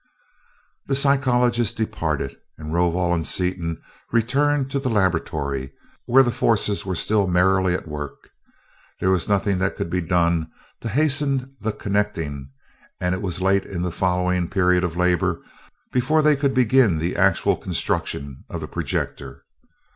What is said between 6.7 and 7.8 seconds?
were still merrily